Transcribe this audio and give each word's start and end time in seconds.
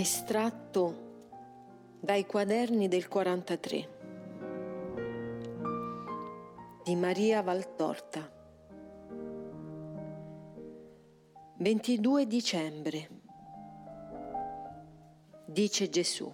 Estratto 0.00 1.96
dai 1.98 2.24
quaderni 2.24 2.86
del 2.86 3.08
43 3.08 3.88
di 6.84 6.94
Maria 6.94 7.42
Valtorta 7.42 8.30
22 11.56 12.26
dicembre 12.28 13.08
Dice 15.46 15.88
Gesù 15.88 16.32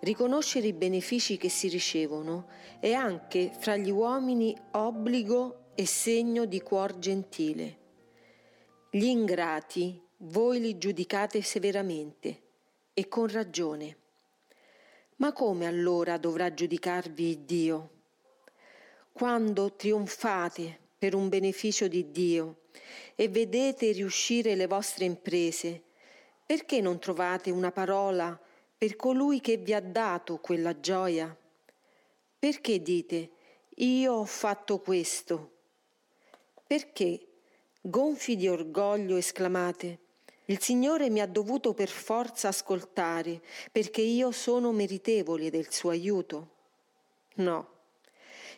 Riconoscere 0.00 0.66
i 0.66 0.72
benefici 0.72 1.36
che 1.36 1.50
si 1.50 1.68
ricevono 1.68 2.46
è 2.80 2.94
anche 2.94 3.52
fra 3.52 3.76
gli 3.76 3.90
uomini 3.90 4.56
obbligo 4.70 5.72
e 5.74 5.84
segno 5.84 6.46
di 6.46 6.62
cuor 6.62 6.98
gentile. 6.98 7.87
Gli 8.90 9.04
ingrati 9.04 10.00
voi 10.20 10.60
li 10.60 10.78
giudicate 10.78 11.42
severamente 11.42 12.40
e 12.94 13.06
con 13.06 13.28
ragione. 13.28 13.96
Ma 15.16 15.34
come 15.34 15.66
allora 15.66 16.16
dovrà 16.16 16.54
giudicarvi 16.54 17.44
Dio? 17.44 17.90
Quando 19.12 19.74
trionfate 19.74 20.78
per 20.96 21.14
un 21.14 21.28
beneficio 21.28 21.86
di 21.86 22.10
Dio 22.10 22.60
e 23.14 23.28
vedete 23.28 23.92
riuscire 23.92 24.54
le 24.54 24.66
vostre 24.66 25.04
imprese, 25.04 25.82
perché 26.46 26.80
non 26.80 26.98
trovate 26.98 27.50
una 27.50 27.70
parola 27.70 28.40
per 28.78 28.96
colui 28.96 29.42
che 29.42 29.58
vi 29.58 29.74
ha 29.74 29.82
dato 29.82 30.38
quella 30.38 30.80
gioia? 30.80 31.36
Perché 32.38 32.80
dite, 32.80 33.30
io 33.74 34.14
ho 34.14 34.24
fatto 34.24 34.78
questo? 34.78 35.56
Perché 36.66 37.27
Gonfi 37.80 38.36
di 38.36 38.48
orgoglio 38.48 39.16
esclamate, 39.16 39.98
il 40.46 40.60
Signore 40.60 41.10
mi 41.10 41.20
ha 41.20 41.26
dovuto 41.26 41.74
per 41.74 41.88
forza 41.88 42.48
ascoltare, 42.48 43.40
perché 43.70 44.00
io 44.00 44.30
sono 44.30 44.72
meritevole 44.72 45.50
del 45.50 45.70
suo 45.70 45.90
aiuto. 45.90 46.50
No, 47.36 47.68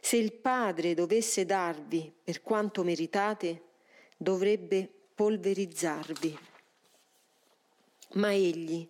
se 0.00 0.16
il 0.16 0.32
Padre 0.32 0.94
dovesse 0.94 1.44
darvi 1.44 2.12
per 2.24 2.42
quanto 2.42 2.82
meritate, 2.82 3.62
dovrebbe 4.16 4.88
polverizzarvi. 5.14 6.38
Ma 8.14 8.32
Egli, 8.32 8.88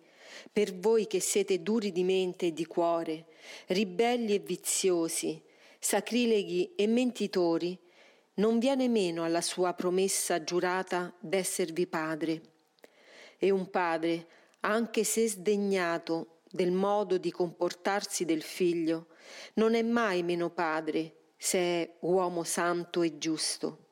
per 0.51 0.73
voi 0.75 1.07
che 1.07 1.19
siete 1.19 1.61
duri 1.61 1.91
di 1.91 2.03
mente 2.03 2.47
e 2.47 2.53
di 2.53 2.65
cuore, 2.65 3.25
ribelli 3.67 4.35
e 4.35 4.39
viziosi, 4.39 5.41
sacrileghi 5.77 6.73
e 6.75 6.87
mentitori, 6.87 7.77
non 8.35 8.59
viene 8.59 8.87
meno 8.87 9.23
alla 9.23 9.41
sua 9.41 9.73
promessa 9.73 10.43
giurata 10.43 11.13
d'esservi 11.19 11.87
padre. 11.87 12.41
E 13.37 13.49
un 13.49 13.69
padre, 13.69 14.27
anche 14.61 15.03
se 15.03 15.27
sdegnato 15.27 16.41
del 16.49 16.71
modo 16.71 17.17
di 17.17 17.31
comportarsi 17.31 18.25
del 18.25 18.41
figlio, 18.41 19.07
non 19.55 19.73
è 19.73 19.81
mai 19.81 20.23
meno 20.23 20.49
padre 20.49 21.15
se 21.37 21.57
è 21.57 21.95
uomo 22.01 22.43
santo 22.43 23.01
e 23.01 23.17
giusto. 23.17 23.85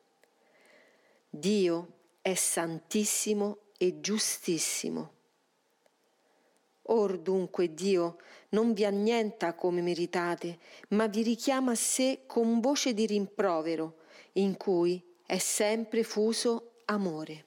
Dio 1.30 1.94
è 2.22 2.34
santissimo 2.34 3.58
e 3.78 4.00
giustissimo. 4.02 5.14
Or 6.84 7.18
dunque 7.18 7.74
Dio 7.74 8.18
non 8.50 8.74
vi 8.74 8.84
annienta 8.84 9.54
come 9.54 9.82
meritate, 9.82 10.60
ma 10.90 11.08
vi 11.08 11.22
richiama 11.22 11.72
a 11.72 11.76
sé 11.76 12.24
con 12.26 12.60
voce 12.60 12.94
di 12.94 13.06
rimprovero, 13.06 13.99
in 14.34 14.58
cui 14.58 15.04
è 15.26 15.38
sempre 15.38 16.04
fuso 16.04 16.72
amore. 16.86 17.46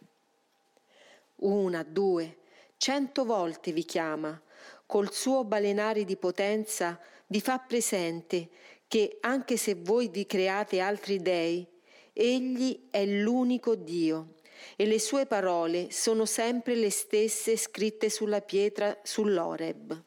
Una, 1.37 1.83
due, 1.83 2.39
cento 2.77 3.25
volte 3.25 3.73
vi 3.73 3.85
chiama, 3.85 4.41
col 4.87 5.13
suo 5.13 5.45
balenare 5.45 6.05
di 6.05 6.17
potenza 6.17 7.01
vi 7.27 7.41
fa 7.41 7.59
presente 7.59 8.51
che 8.87 9.17
anche 9.21 9.57
se 9.57 9.75
voi 9.75 10.09
vi 10.09 10.27
create 10.27 10.81
altri 10.81 11.21
dei, 11.21 11.67
egli 12.13 12.89
è 12.91 13.05
l'unico 13.07 13.75
Dio 13.75 14.35
e 14.77 14.87
le 14.87 15.01
sue 15.01 15.27
parole 15.27 15.91
sono 15.91 16.27
sempre 16.27 16.75
le 16.75 16.91
stesse 16.91 17.57
scritte 17.57 18.11
sulla 18.11 18.41
pietra 18.43 18.99
sull'Oreb. 19.03 20.03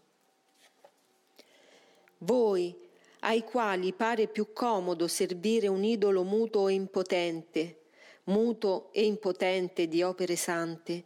Voi, 2.19 2.84
ai 3.25 3.43
quali 3.43 3.91
pare 3.91 4.27
più 4.27 4.53
comodo 4.53 5.07
servire 5.07 5.67
un 5.67 5.83
idolo 5.83 6.23
muto 6.23 6.67
e 6.67 6.73
impotente, 6.73 7.81
muto 8.25 8.89
e 8.91 9.03
impotente 9.05 9.87
di 9.87 10.03
opere 10.03 10.35
sante, 10.35 11.05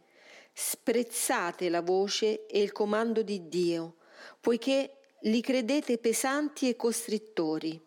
sprezzate 0.52 1.70
la 1.70 1.80
voce 1.80 2.46
e 2.46 2.60
il 2.60 2.72
comando 2.72 3.22
di 3.22 3.48
Dio, 3.48 3.96
poiché 4.38 4.96
li 5.20 5.40
credete 5.40 5.96
pesanti 5.96 6.68
e 6.68 6.76
costrittori. 6.76 7.80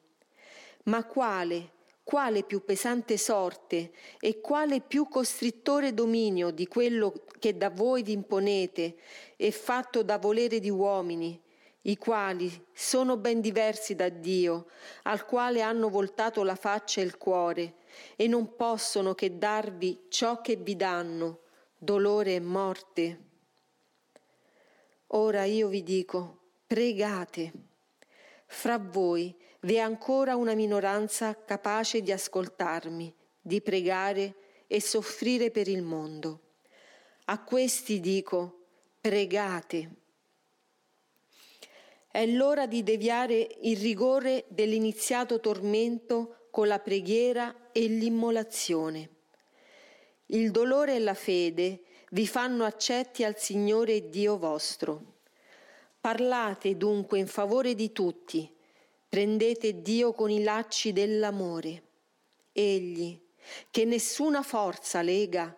Ma 0.86 1.06
quale, 1.06 1.70
quale 2.04 2.44
più 2.44 2.66
pesante 2.66 3.18
sorte 3.18 3.92
e 4.20 4.42
quale 4.42 4.82
più 4.82 5.08
costrittore 5.08 5.94
dominio 5.94 6.50
di 6.50 6.68
quello 6.68 7.14
che 7.38 7.56
da 7.56 7.70
voi 7.70 8.02
vi 8.02 8.14
imponete 8.14 8.96
e 9.38 9.52
fatto 9.52 10.02
da 10.02 10.18
volere 10.18 10.60
di 10.60 10.72
uomini, 10.72 11.40
i 11.84 11.98
quali 11.98 12.66
sono 12.74 13.18
ben 13.18 13.42
diversi 13.42 13.96
da 13.96 14.10
Dio, 14.10 14.68
al 15.04 15.26
quale 15.26 15.62
hanno 15.62 15.90
voltato 15.90 16.44
la 16.44 16.56
faccia 16.56 17.02
e 17.02 17.04
il 17.04 17.18
cuore, 17.18 17.76
e 18.16 18.28
non 18.28 18.56
possono 18.56 19.14
che 19.14 19.38
darvi 19.38 20.06
ciò 20.10 20.42
che 20.42 20.56
vi 20.56 20.76
danno, 20.76 21.40
dolore 21.78 22.36
e 22.36 22.40
morte. 22.40 23.20
Ora 25.08 25.44
io 25.44 25.68
vi 25.68 25.84
dico, 25.84 26.40
pregate. 26.66 27.52
Fra 28.46 28.78
voi 28.78 29.36
vi 29.62 29.76
è 29.76 29.80
ancora 29.80 30.36
una 30.36 30.54
minoranza 30.54 31.44
capace 31.44 32.02
di 32.02 32.12
ascoltarmi, 32.12 33.14
di 33.42 33.62
pregare 33.62 34.36
e 34.68 34.82
soffrire 34.82 35.52
per 35.52 35.68
il 35.68 35.82
mondo. 35.82 36.40
A 37.26 37.44
questi 37.44 38.00
dico, 38.00 38.66
pregate. 39.00 40.03
È 42.14 42.28
l'ora 42.28 42.68
di 42.68 42.84
deviare 42.84 43.58
il 43.62 43.76
rigore 43.78 44.46
dell'iniziato 44.50 45.40
tormento 45.40 46.46
con 46.52 46.68
la 46.68 46.78
preghiera 46.78 47.72
e 47.72 47.88
l'immolazione. 47.88 49.10
Il 50.28 50.52
dolore 50.52 50.94
e 50.94 51.00
la 51.00 51.16
fede 51.16 51.82
vi 52.12 52.28
fanno 52.28 52.66
accetti 52.66 53.24
al 53.24 53.40
Signore 53.40 54.10
Dio 54.10 54.38
vostro. 54.38 55.16
Parlate 56.00 56.78
dunque 56.78 57.18
in 57.18 57.26
favore 57.26 57.74
di 57.74 57.92
tutti, 57.92 58.48
prendete 59.10 59.82
Dio 59.82 60.14
con 60.14 60.30
i 60.30 60.44
lacci 60.44 60.94
dell'amore. 60.94 61.82
Egli, 62.52 63.20
che 63.72 63.86
nessuna 63.86 64.44
forza 64.44 65.02
lega, 65.02 65.58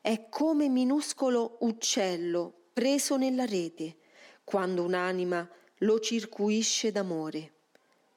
è 0.00 0.28
come 0.28 0.68
minuscolo 0.68 1.56
uccello 1.62 2.68
preso 2.72 3.16
nella 3.16 3.44
rete, 3.44 3.96
quando 4.44 4.84
un'anima 4.84 5.50
lo 5.80 6.00
circuisce 6.00 6.90
d'amore, 6.90 7.52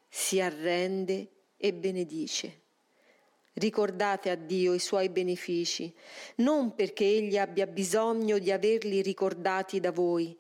si 0.07 0.39
arrende 0.39 1.27
e 1.57 1.73
benedice. 1.73 2.61
Ricordate 3.53 4.29
a 4.29 4.35
Dio 4.35 4.73
i 4.73 4.79
suoi 4.79 5.09
benefici, 5.09 5.93
non 6.35 6.73
perché 6.73 7.03
Egli 7.03 7.37
abbia 7.37 7.67
bisogno 7.67 8.37
di 8.37 8.51
averli 8.51 9.01
ricordati 9.01 9.81
da 9.81 9.91
voi, 9.91 10.37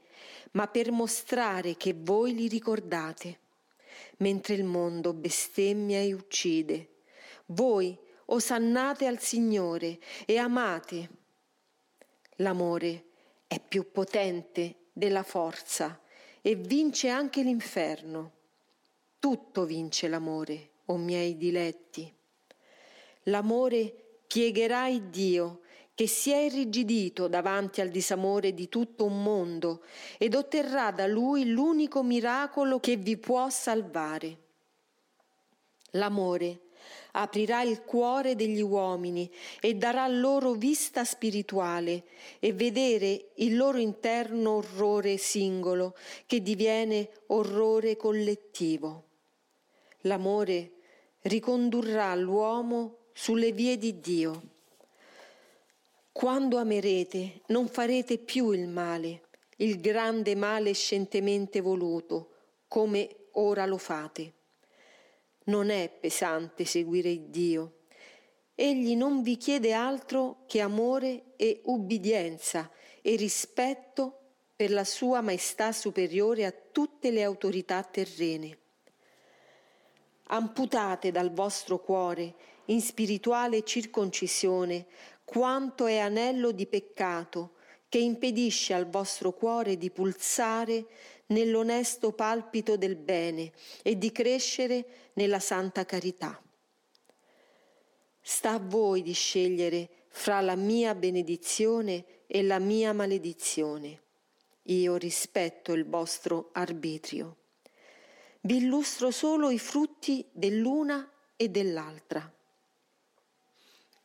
ma 0.51 0.67
per 0.67 0.91
mostrare 0.91 1.75
che 1.75 1.93
voi 1.97 2.33
li 2.33 2.47
ricordate. 2.47 3.39
Mentre 4.17 4.53
il 4.53 4.63
mondo 4.63 5.13
bestemmia 5.13 5.99
e 5.99 6.13
uccide, 6.13 6.89
voi 7.47 7.97
osannate 8.25 9.05
al 9.05 9.19
Signore 9.19 9.99
e 10.25 10.37
amate. 10.37 11.09
L'amore 12.35 13.05
è 13.47 13.59
più 13.59 13.91
potente 13.91 14.75
della 14.93 15.23
forza 15.23 15.99
e 16.41 16.55
vince 16.55 17.09
anche 17.09 17.41
l'inferno. 17.41 18.31
Tutto 19.19 19.65
vince 19.65 20.07
l'amore, 20.07 20.69
o 20.85 20.97
miei 20.97 21.37
diletti. 21.37 22.11
L'amore 23.23 24.21
piegherà 24.25 24.87
il 24.87 25.03
Dio 25.03 25.61
che 25.93 26.07
si 26.07 26.31
è 26.31 26.37
irrigidito 26.37 27.27
davanti 27.27 27.81
al 27.81 27.89
disamore 27.89 28.53
di 28.53 28.69
tutto 28.69 29.03
un 29.03 29.21
mondo 29.21 29.83
ed 30.17 30.33
otterrà 30.33 30.91
da 30.91 31.05
lui 31.07 31.49
l'unico 31.49 32.03
miracolo 32.03 32.79
che 32.79 32.95
vi 32.95 33.17
può 33.17 33.49
salvare. 33.49 34.37
L'amore 35.91 36.61
aprirà 37.11 37.63
il 37.63 37.83
cuore 37.83 38.35
degli 38.35 38.61
uomini 38.61 39.31
e 39.59 39.75
darà 39.75 40.07
loro 40.07 40.53
vista 40.53 41.03
spirituale 41.03 42.03
e 42.39 42.53
vedere 42.53 43.31
il 43.35 43.55
loro 43.55 43.77
interno 43.77 44.57
orrore 44.57 45.17
singolo 45.17 45.95
che 46.25 46.41
diviene 46.41 47.09
orrore 47.27 47.95
collettivo. 47.95 49.05
L'amore 50.01 50.71
ricondurrà 51.21 52.15
l'uomo 52.15 52.97
sulle 53.13 53.51
vie 53.51 53.77
di 53.77 53.99
Dio. 53.99 54.41
Quando 56.11 56.57
amerete, 56.57 57.41
non 57.47 57.67
farete 57.67 58.17
più 58.17 58.51
il 58.51 58.67
male, 58.67 59.23
il 59.57 59.79
grande 59.79 60.35
male 60.35 60.73
scientemente 60.73 61.61
voluto, 61.61 62.31
come 62.67 63.27
ora 63.33 63.65
lo 63.65 63.77
fate. 63.77 64.33
Non 65.49 65.71
è 65.71 65.89
pesante 65.89 66.63
seguire 66.63 67.31
Dio. 67.31 67.79
Egli 68.53 68.95
non 68.95 69.23
vi 69.23 69.35
chiede 69.35 69.73
altro 69.73 70.43
che 70.45 70.61
amore 70.61 71.33
e 71.37 71.61
ubbidienza 71.65 72.69
e 73.01 73.15
rispetto 73.15 74.19
per 74.55 74.69
la 74.69 74.83
sua 74.83 75.21
maestà 75.21 75.71
superiore 75.71 76.45
a 76.45 76.53
tutte 76.53 77.09
le 77.09 77.23
autorità 77.23 77.81
terrene. 77.81 78.57
Amputate 80.25 81.09
dal 81.09 81.31
vostro 81.31 81.79
cuore, 81.79 82.35
in 82.65 82.81
spirituale 82.81 83.63
circoncisione, 83.63 84.85
quanto 85.25 85.87
è 85.87 85.97
anello 85.97 86.51
di 86.51 86.67
peccato 86.67 87.53
che 87.89 87.97
impedisce 87.97 88.75
al 88.75 88.87
vostro 88.87 89.33
cuore 89.33 89.77
di 89.77 89.89
pulsare 89.89 90.85
nell'onesto 91.29 92.11
palpito 92.11 92.77
del 92.77 92.95
bene 92.95 93.51
e 93.81 93.97
di 93.97 94.11
crescere 94.11 95.11
nella 95.13 95.39
santa 95.39 95.85
carità. 95.85 96.41
Sta 98.21 98.53
a 98.53 98.59
voi 98.59 99.01
di 99.01 99.13
scegliere 99.13 99.89
fra 100.09 100.41
la 100.41 100.55
mia 100.55 100.93
benedizione 100.93 102.05
e 102.27 102.43
la 102.43 102.59
mia 102.59 102.93
maledizione 102.93 104.01
io 104.69 104.97
rispetto 104.97 105.73
il 105.73 105.85
vostro 105.85 106.49
arbitrio. 106.53 107.37
Vi 108.41 108.57
illustro 108.57 109.11
solo 109.11 109.49
i 109.49 109.59
frutti 109.59 110.25
dell'una 110.31 111.09
e 111.35 111.49
dell'altra. 111.49 112.31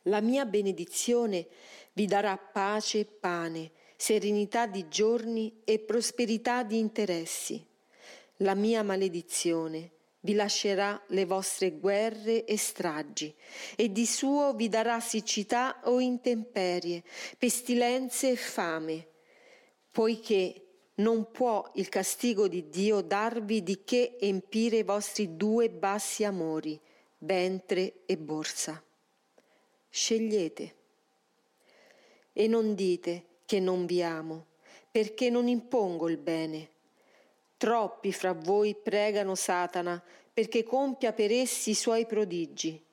La 0.03 0.21
mia 0.21 0.45
benedizione 0.45 1.47
vi 1.93 2.05
darà 2.05 2.37
pace 2.37 2.99
e 2.99 3.05
pane, 3.05 3.71
serenità 3.95 4.67
di 4.67 4.87
giorni 4.87 5.61
e 5.63 5.79
prosperità 5.79 6.63
di 6.63 6.77
interessi. 6.77 7.65
La 8.37 8.53
mia 8.53 8.83
maledizione 8.83 9.91
vi 10.21 10.33
lascerà 10.33 11.01
le 11.09 11.25
vostre 11.25 11.71
guerre 11.71 12.45
e 12.45 12.57
stragi, 12.57 13.33
e 13.75 13.91
di 13.91 14.05
suo 14.05 14.53
vi 14.53 14.69
darà 14.69 14.99
siccità 14.99 15.81
o 15.83 15.99
intemperie, 15.99 17.03
pestilenze 17.37 18.31
e 18.31 18.35
fame 18.35 19.07
poiché 19.95 20.61
non 20.95 21.31
può 21.31 21.71
il 21.75 21.87
castigo 21.87 22.49
di 22.49 22.67
Dio 22.67 22.99
darvi 22.99 23.63
di 23.63 23.85
che 23.85 24.17
empire 24.19 24.79
i 24.79 24.83
vostri 24.83 25.37
due 25.37 25.69
bassi 25.69 26.25
amori, 26.25 26.77
ventre 27.19 28.01
e 28.05 28.17
borsa. 28.17 28.83
Scegliete. 29.89 30.75
E 32.33 32.47
non 32.49 32.75
dite 32.75 33.23
che 33.45 33.59
non 33.59 33.85
vi 33.85 34.01
amo, 34.01 34.45
perché 34.91 35.29
non 35.29 35.47
impongo 35.47 36.09
il 36.09 36.17
bene. 36.17 36.69
Troppi 37.57 38.11
fra 38.11 38.33
voi 38.33 38.75
pregano 38.75 39.35
Satana 39.35 40.01
perché 40.33 40.63
compia 40.63 41.13
per 41.13 41.31
essi 41.31 41.69
i 41.69 41.75
suoi 41.75 42.05
prodigi. 42.05 42.83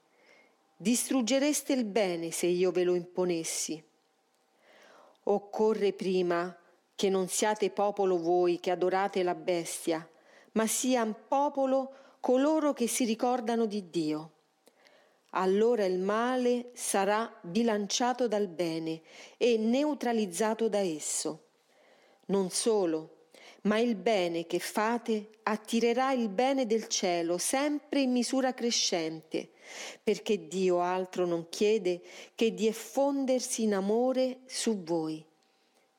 Distruggereste 0.77 1.73
il 1.73 1.85
bene 1.85 2.31
se 2.31 2.47
io 2.47 2.71
ve 2.71 2.85
lo 2.85 2.95
imponessi. 2.95 3.83
Occorre 5.25 5.93
prima 5.93 6.57
che 6.95 7.09
non 7.09 7.29
siate 7.29 7.71
popolo 7.71 8.19
voi 8.19 8.61
che 8.61 8.71
adorate 8.71 9.23
la 9.23 9.35
bestia, 9.35 10.09
ma 10.53 10.67
sia 10.67 11.05
popolo 11.07 11.93
coloro 12.21 12.73
che 12.73 12.87
si 12.87 13.05
ricordano 13.05 13.67
di 13.67 13.91
Dio. 13.91 14.32
Allora 15.35 15.85
il 15.85 15.99
male 15.99 16.71
sarà 16.75 17.33
bilanciato 17.41 18.29
dal 18.29 18.49
bene 18.49 19.01
e 19.39 19.57
neutralizzato 19.57 20.69
da 20.69 20.79
esso. 20.79 21.45
Non 22.27 22.51
solo, 22.51 23.29
ma 23.63 23.79
il 23.79 23.95
bene 23.95 24.47
che 24.47 24.59
fate 24.59 25.31
attirerà 25.45 26.13
il 26.13 26.29
bene 26.29 26.67
del 26.67 26.87
cielo 26.89 27.39
sempre 27.39 28.01
in 28.01 28.11
misura 28.11 28.53
crescente, 28.53 29.51
perché 30.03 30.49
Dio 30.49 30.81
altro 30.81 31.27
non 31.27 31.49
chiede 31.49 32.03
che 32.35 32.53
di 32.53 32.67
effondersi 32.67 33.63
in 33.63 33.75
amore 33.75 34.41
su 34.47 34.83
voi. 34.83 35.25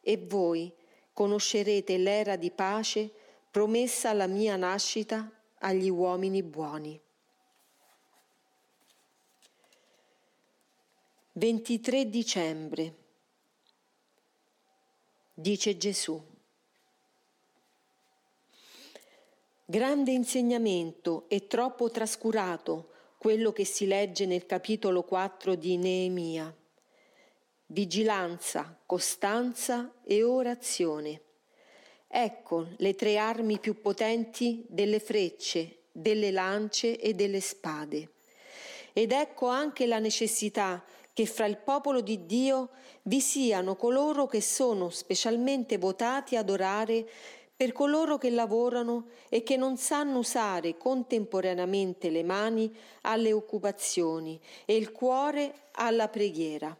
E 0.01 0.17
voi, 0.17 0.71
conoscerete 1.11 1.97
l'era 1.97 2.35
di 2.35 2.51
pace 2.51 3.09
promessa 3.49 4.09
alla 4.09 4.27
mia 4.27 4.55
nascita 4.57 5.29
agli 5.59 5.89
uomini 5.89 6.43
buoni. 6.43 6.99
23 11.33 12.09
dicembre. 12.09 12.95
Dice 15.33 15.77
Gesù. 15.77 16.21
Grande 19.65 20.11
insegnamento 20.11 21.25
e 21.27 21.47
troppo 21.47 21.89
trascurato 21.89 22.91
quello 23.17 23.51
che 23.51 23.65
si 23.65 23.87
legge 23.87 24.25
nel 24.25 24.45
capitolo 24.45 25.03
4 25.03 25.55
di 25.55 25.77
Neemia 25.77 26.55
vigilanza, 27.73 28.77
costanza 28.85 29.95
e 30.03 30.23
orazione. 30.23 31.21
Ecco 32.07 32.67
le 32.77 32.93
tre 32.93 33.17
armi 33.17 33.57
più 33.59 33.81
potenti 33.81 34.63
delle 34.69 34.99
frecce, 34.99 35.79
delle 35.91 36.29
lance 36.29 36.99
e 36.99 37.15
delle 37.15 37.41
spade. 37.41 38.09
Ed 38.93 39.11
ecco 39.11 39.47
anche 39.47 39.87
la 39.87 39.97
necessità 39.97 40.83
che 41.13 41.25
fra 41.27 41.45
il 41.45 41.57
popolo 41.57 42.01
di 42.01 42.25
Dio 42.25 42.69
vi 43.03 43.21
siano 43.21 43.75
coloro 43.75 44.25
che 44.25 44.41
sono 44.41 44.89
specialmente 44.89 45.77
votati 45.77 46.35
ad 46.35 46.49
orare 46.49 47.07
per 47.55 47.71
coloro 47.71 48.17
che 48.17 48.31
lavorano 48.31 49.09
e 49.29 49.43
che 49.43 49.55
non 49.55 49.77
sanno 49.77 50.17
usare 50.17 50.75
contemporaneamente 50.75 52.09
le 52.09 52.23
mani 52.23 52.75
alle 53.01 53.31
occupazioni 53.31 54.39
e 54.65 54.75
il 54.75 54.91
cuore 54.91 55.69
alla 55.73 56.07
preghiera. 56.07 56.75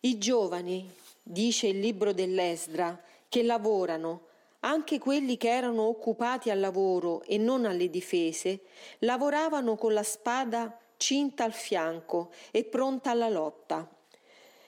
I 0.00 0.18
giovani, 0.18 0.88
dice 1.22 1.68
il 1.68 1.80
libro 1.80 2.12
dell'Esdra, 2.12 3.02
che 3.28 3.42
lavorano, 3.42 4.26
anche 4.60 4.98
quelli 4.98 5.36
che 5.36 5.48
erano 5.48 5.82
occupati 5.88 6.50
al 6.50 6.60
lavoro 6.60 7.22
e 7.22 7.38
non 7.38 7.64
alle 7.64 7.88
difese, 7.88 8.60
lavoravano 9.00 9.76
con 9.76 9.92
la 9.94 10.02
spada 10.02 10.78
cinta 10.98 11.44
al 11.44 11.54
fianco 11.54 12.30
e 12.50 12.64
pronta 12.64 13.10
alla 13.10 13.30
lotta. 13.30 13.88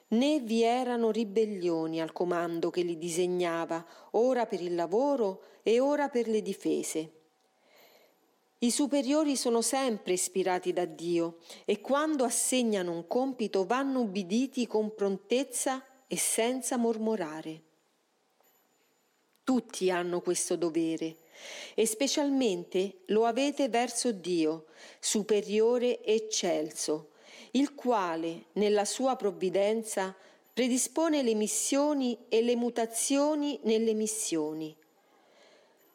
Né 0.09 0.41
vi 0.41 0.63
erano 0.63 1.11
ribellioni 1.11 2.01
al 2.01 2.13
comando 2.13 2.71
che 2.71 2.81
li 2.81 2.97
disegnava, 2.97 3.85
ora 4.13 4.47
per 4.47 4.63
il 4.63 4.75
lavoro 4.75 5.43
e 5.63 5.79
ora 5.79 6.09
per 6.09 6.27
le 6.27 6.41
difese. 6.41 7.13
I 8.63 8.71
superiori 8.71 9.37
sono 9.37 9.63
sempre 9.63 10.15
ispirati 10.15 10.73
da 10.73 10.85
Dio 10.85 11.39
e 11.65 11.81
quando 11.81 12.25
assegnano 12.25 12.93
un 12.93 13.07
compito 13.07 13.65
vanno 13.65 14.01
ubbiditi 14.01 14.67
con 14.67 14.95
prontezza 14.95 15.85
e 16.07 16.17
senza 16.17 16.77
mormorare. 16.77 17.63
Tutti 19.45 19.91
hanno 19.91 20.21
questo 20.21 20.57
dovere 20.57 21.17
e 21.75 21.87
specialmente 21.87 23.01
lo 23.07 23.25
avete 23.25 23.69
verso 23.69 24.13
Dio, 24.13 24.67
superiore 24.99 26.03
eccelso, 26.05 27.11
il 27.53 27.75
quale, 27.75 28.47
nella 28.53 28.85
sua 28.85 29.17
provvidenza, 29.17 30.15
predispone 30.53 31.23
le 31.23 31.35
missioni 31.35 32.19
e 32.29 32.43
le 32.43 32.57
mutazioni 32.57 33.59
nelle 33.63 33.95
missioni 33.95 34.77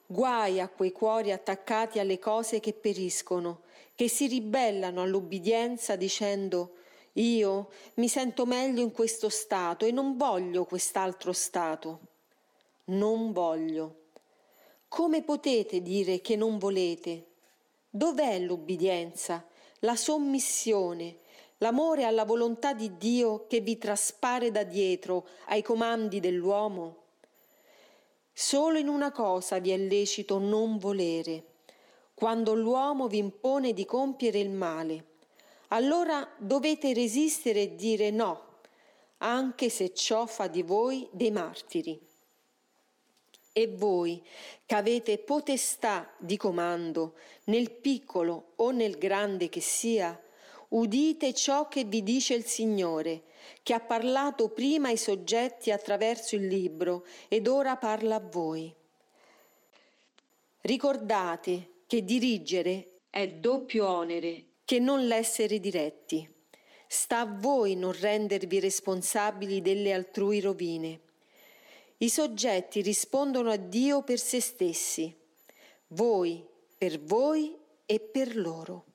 Guai 0.07 0.59
a 0.59 0.69
quei 0.69 0.91
cuori 0.91 1.31
attaccati 1.31 1.97
alle 1.97 2.19
cose 2.19 2.59
che 2.59 2.73
periscono, 2.73 3.61
che 3.95 4.07
si 4.07 4.27
ribellano 4.27 5.01
all'ubbidienza 5.01 5.95
dicendo 5.95 6.75
io 7.13 7.71
mi 7.95 8.07
sento 8.07 8.45
meglio 8.45 8.81
in 8.81 8.91
questo 8.91 9.29
stato 9.29 9.85
e 9.85 9.91
non 9.91 10.15
voglio 10.15 10.65
quest'altro 10.65 11.33
stato. 11.33 11.99
Non 12.85 13.31
voglio. 13.31 14.03
Come 14.87 15.23
potete 15.23 15.81
dire 15.81 16.21
che 16.21 16.35
non 16.35 16.57
volete? 16.57 17.25
Dov'è 17.89 18.39
l'ubbidienza, 18.39 19.45
la 19.79 19.95
sommissione, 19.95 21.19
l'amore 21.57 22.03
alla 22.03 22.25
volontà 22.25 22.73
di 22.73 22.97
Dio 22.97 23.45
che 23.47 23.59
vi 23.59 23.77
traspare 23.77 24.51
da 24.51 24.63
dietro 24.63 25.27
ai 25.47 25.61
comandi 25.61 26.19
dell'uomo? 26.19 27.03
Solo 28.31 28.77
in 28.77 28.89
una 28.89 29.11
cosa 29.11 29.59
vi 29.59 29.71
è 29.71 29.77
lecito 29.77 30.39
non 30.39 30.77
volere, 30.77 31.45
quando 32.13 32.53
l'uomo 32.53 33.07
vi 33.07 33.17
impone 33.17 33.73
di 33.73 33.85
compiere 33.85 34.39
il 34.39 34.49
male. 34.49 35.05
Allora 35.69 36.27
dovete 36.37 36.93
resistere 36.93 37.61
e 37.61 37.75
dire 37.75 38.11
no, 38.11 38.59
anche 39.19 39.69
se 39.69 39.93
ciò 39.93 40.25
fa 40.25 40.47
di 40.47 40.63
voi 40.63 41.07
dei 41.11 41.31
martiri. 41.31 41.99
E 43.57 43.67
voi, 43.67 44.21
che 44.65 44.75
avete 44.75 45.17
potestà 45.17 46.11
di 46.17 46.35
comando, 46.35 47.13
nel 47.45 47.71
piccolo 47.71 48.51
o 48.57 48.71
nel 48.71 48.97
grande 48.97 49.47
che 49.47 49.61
sia, 49.61 50.21
udite 50.69 51.33
ciò 51.33 51.69
che 51.69 51.85
vi 51.85 52.03
dice 52.03 52.33
il 52.33 52.43
Signore, 52.43 53.23
che 53.63 53.73
ha 53.73 53.79
parlato 53.79 54.49
prima 54.49 54.89
ai 54.89 54.97
soggetti 54.97 55.71
attraverso 55.71 56.35
il 56.35 56.47
libro 56.47 57.05
ed 57.29 57.47
ora 57.47 57.77
parla 57.77 58.15
a 58.15 58.19
voi. 58.29 58.69
Ricordate 60.59 61.69
che 61.87 62.03
dirigere 62.03 63.03
è 63.09 63.25
doppio 63.29 63.87
onere 63.87 64.47
che 64.65 64.79
non 64.79 65.07
l'essere 65.07 65.61
diretti. 65.61 66.29
Sta 66.87 67.21
a 67.21 67.25
voi 67.25 67.75
non 67.77 67.93
rendervi 67.97 68.59
responsabili 68.59 69.61
delle 69.61 69.93
altrui 69.93 70.41
rovine. 70.41 71.04
I 71.97 72.09
soggetti 72.09 72.81
rispondono 72.81 73.51
a 73.51 73.55
Dio 73.55 74.03
per 74.03 74.19
se 74.19 74.41
stessi, 74.41 75.15
voi 75.87 76.45
per 76.77 77.01
voi 77.01 77.55
e 77.85 77.99
per 78.01 78.35
loro. 78.35 78.85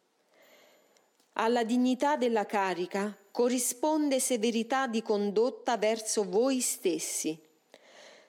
Alla 1.34 1.64
dignità 1.64 2.16
della 2.16 2.44
carica 2.44 3.16
corrisponde 3.30 4.20
severità 4.20 4.86
di 4.86 5.00
condotta 5.00 5.78
verso 5.78 6.24
voi 6.24 6.60
stessi. 6.60 7.40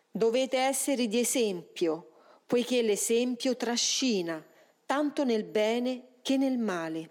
Dovete 0.09 0.57
essere 0.57 1.07
di 1.07 1.19
esempio, 1.19 2.11
poiché 2.45 2.81
l'esempio 2.81 3.57
trascina 3.57 4.43
tanto 4.85 5.25
nel 5.25 5.43
bene 5.43 6.19
che 6.21 6.37
nel 6.37 6.57
male. 6.57 7.09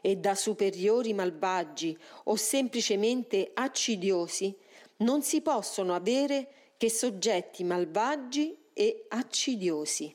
E 0.00 0.16
da 0.16 0.34
superiori 0.34 1.12
malvagi 1.12 1.96
o 2.24 2.36
semplicemente 2.36 3.50
accidiosi 3.52 4.56
non 4.98 5.22
si 5.22 5.42
possono 5.42 5.94
avere 5.94 6.52
che 6.78 6.88
soggetti 6.88 7.64
malvagi 7.64 8.56
e 8.72 9.04
accidiosi. 9.08 10.14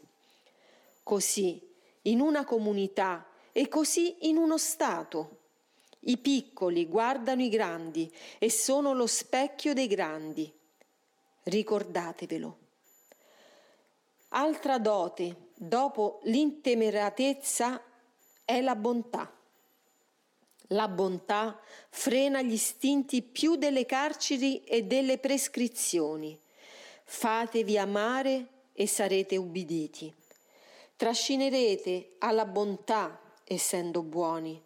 Così, 1.04 1.62
in 2.04 2.22
una 2.22 2.46
comunità 2.46 3.28
e 3.52 3.68
così 3.68 4.30
in 4.30 4.38
uno 4.38 4.58
Stato. 4.58 5.42
I 6.06 6.18
piccoli 6.18 6.88
guardano 6.88 7.42
i 7.42 7.50
grandi 7.50 8.12
e 8.40 8.50
sono 8.50 8.94
lo 8.94 9.08
specchio 9.08 9.74
dei 9.74 9.88
grandi. 9.88 10.52
Ricordatevelo. 11.44 12.58
Altra 14.30 14.80
dote, 14.80 15.50
dopo 15.56 16.22
l'intemeratezza, 16.24 17.84
è 18.46 18.62
la 18.62 18.76
bontà. 18.76 19.32
La 20.68 20.88
bontà 20.88 21.60
frena 21.90 22.42
gli 22.42 22.54
istinti 22.54 23.22
più 23.22 23.58
delle 23.58 23.86
carceri 23.86 24.64
e 24.64 24.84
delle 24.84 25.18
prescrizioni. 25.18 26.40
Fatevi 27.16 27.78
amare 27.78 28.48
e 28.74 28.88
sarete 28.88 29.38
ubbiditi. 29.38 30.12
Trascinerete 30.96 32.16
alla 32.18 32.46
bontà 32.46 33.22
essendo 33.46 34.02
buoni, 34.02 34.62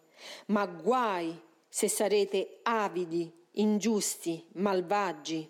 ma 0.46 0.64
guai 0.64 1.38
se 1.68 1.88
sarete 1.88 2.60
avidi, 2.62 3.30
ingiusti, 3.52 4.44
malvagi. 4.54 5.48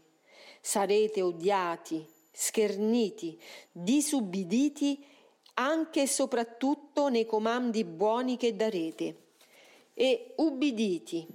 Sarete 0.61 1.23
odiati, 1.23 2.05
scherniti, 2.33 3.41
disubbiditi 3.71 5.03
anche 5.55 6.03
e 6.03 6.09
soprattutto 6.09 7.09
nei 7.09 7.25
comandi 7.27 7.85
buoni 7.85 8.37
che 8.37 8.57
darete 8.57 9.27
e 9.95 10.35
ubbiditi 10.37 11.27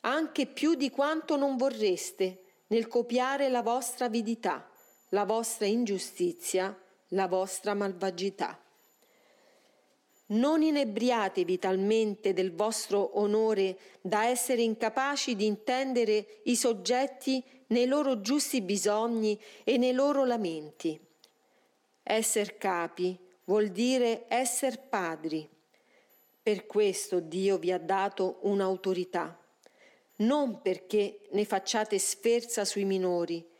anche 0.00 0.46
più 0.46 0.74
di 0.74 0.90
quanto 0.90 1.36
non 1.36 1.56
vorreste 1.56 2.42
nel 2.66 2.88
copiare 2.88 3.48
la 3.48 3.62
vostra 3.62 4.06
avidità, 4.06 4.68
la 5.14 5.24
vostra 5.24 5.66
ingiustizia, 5.66 6.76
la 7.10 7.28
vostra 7.28 7.72
malvagità. 7.72 8.58
Non 10.26 10.60
inebriatevi 10.60 11.56
talmente 11.60 12.32
del 12.32 12.52
vostro 12.52 13.18
onore 13.20 13.78
da 14.00 14.26
essere 14.26 14.62
incapaci 14.62 15.36
di 15.36 15.46
intendere 15.46 16.40
i 16.44 16.56
soggetti 16.56 17.42
nei 17.68 17.86
loro 17.86 18.20
giusti 18.22 18.60
bisogni 18.60 19.40
e 19.62 19.76
nei 19.76 19.92
loro 19.92 20.24
lamenti. 20.24 21.00
Esser 22.02 22.58
capi 22.58 23.16
vuol 23.44 23.68
dire 23.68 24.24
essere 24.26 24.78
padri. 24.78 25.48
Per 26.42 26.66
questo 26.66 27.20
Dio 27.20 27.56
vi 27.58 27.70
ha 27.70 27.78
dato 27.78 28.38
un'autorità, 28.42 29.38
non 30.16 30.60
perché 30.60 31.20
ne 31.30 31.44
facciate 31.44 32.00
sferza 32.00 32.64
sui 32.64 32.84
minori. 32.84 33.52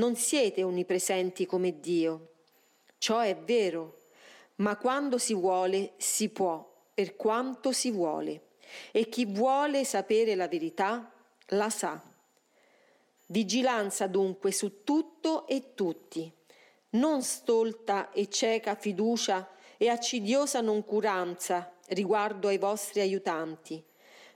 Non 0.00 0.16
siete 0.16 0.62
onnipresenti 0.62 1.44
come 1.44 1.78
Dio. 1.78 2.28
Ciò 2.96 3.18
è 3.18 3.36
vero 3.36 3.98
ma 4.56 4.76
quando 4.76 5.18
si 5.18 5.34
vuole 5.34 5.92
si 5.98 6.30
può, 6.30 6.66
per 6.94 7.16
quanto 7.16 7.70
si 7.72 7.90
vuole, 7.90 8.48
e 8.92 9.08
chi 9.08 9.26
vuole 9.26 9.84
sapere 9.84 10.34
la 10.34 10.48
verità 10.48 11.10
la 11.48 11.70
sa. 11.70 12.00
Vigilanza 13.26 14.06
dunque 14.06 14.52
su 14.52 14.84
tutto 14.84 15.46
e 15.46 15.74
tutti, 15.74 16.30
non 16.90 17.22
stolta 17.22 18.10
e 18.10 18.28
cieca 18.28 18.74
fiducia 18.74 19.48
e 19.76 19.88
accidiosa 19.88 20.60
noncuranza 20.60 21.74
riguardo 21.88 22.48
ai 22.48 22.58
vostri 22.58 23.00
aiutanti. 23.00 23.82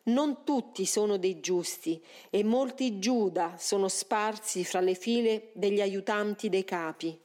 Non 0.05 0.45
tutti 0.45 0.85
sono 0.85 1.17
dei 1.17 1.41
giusti 1.41 2.03
e 2.29 2.45
molti 2.45 2.99
Giuda 2.99 3.57
sono 3.59 3.89
sparsi 3.89 4.63
fra 4.63 4.81
le 4.81 4.95
file 4.95 5.51
degli 5.55 5.81
aiutanti 5.81 6.51
dei 6.51 6.65
capi. 6.65 7.19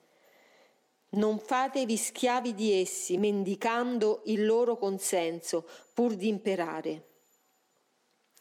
Non 1.12 1.40
fatevi 1.40 1.98
schiavi 1.98 2.54
di 2.54 2.80
essi, 2.80 3.18
mendicando 3.18 4.22
il 4.26 4.46
loro 4.46 4.78
consenso, 4.78 5.68
pur 5.94 6.16
di 6.16 6.30
imperare. 6.30 7.08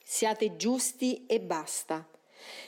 Siate 0.04 0.54
giusti 0.56 1.26
e 1.26 1.40
basta. 1.40 2.08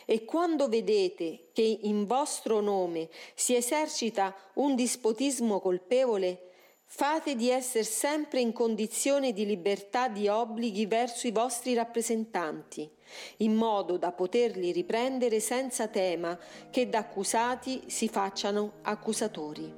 E 0.05 0.25
quando 0.25 0.69
vedete 0.69 1.51
che 1.53 1.63
in 1.63 2.05
vostro 2.07 2.61
nome 2.61 3.09
si 3.35 3.55
esercita 3.55 4.35
un 4.55 4.75
dispotismo 4.75 5.61
colpevole, 5.61 6.50
fate 6.93 7.37
di 7.37 7.49
essere 7.49 7.85
sempre 7.85 8.41
in 8.41 8.53
condizione 8.53 9.33
di 9.33 9.47
libertà 9.47 10.09
di 10.09 10.27
obblighi 10.27 10.87
verso 10.87 11.29
i 11.29 11.31
vostri 11.31 11.73
rappresentanti, 11.73 12.91
in 13.39 13.55
modo 13.55 13.97
da 13.97 14.11
poterli 14.11 14.73
riprendere 14.73 15.39
senza 15.39 15.87
tema 15.87 16.37
che 16.69 16.89
da 16.89 16.99
accusati 16.99 17.85
si 17.87 18.09
facciano 18.09 18.73
accusatori. 18.83 19.73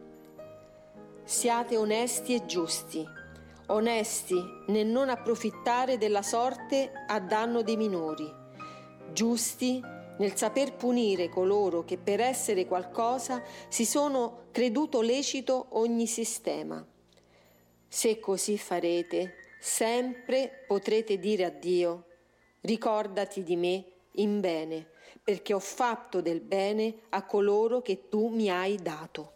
Siate 1.23 1.77
onesti 1.77 2.35
e 2.35 2.47
giusti, 2.47 3.07
onesti 3.67 4.43
nel 4.69 4.87
non 4.87 5.11
approfittare 5.11 5.99
della 5.99 6.23
sorte 6.23 6.93
a 7.07 7.21
danno 7.21 7.61
dei 7.61 7.77
minori, 7.77 8.29
giusti 9.13 9.81
nel 10.19 10.35
saper 10.35 10.77
punire 10.77 11.29
coloro 11.29 11.85
che 11.85 11.99
per 11.99 12.21
essere 12.21 12.67
qualcosa 12.67 13.43
si 13.69 13.85
sono 13.85 14.45
creduto 14.51 15.03
lecito 15.03 15.67
ogni 15.73 16.07
sistema. 16.07 16.85
Se 17.95 18.19
così 18.21 18.57
farete, 18.57 19.35
sempre 19.61 20.65
potrete 20.67 21.19
dire 21.19 21.45
a 21.45 21.51
Dio, 21.51 22.07
ricordati 22.63 23.43
di 23.43 23.55
me 23.55 23.85
in 24.13 24.41
bene, 24.41 24.93
perché 25.23 25.53
ho 25.53 25.59
fatto 25.59 26.23
del 26.23 26.41
bene 26.41 27.01
a 27.11 27.27
coloro 27.27 27.83
che 27.83 28.09
tu 28.09 28.29
mi 28.29 28.49
hai 28.49 28.77
dato. 28.77 29.35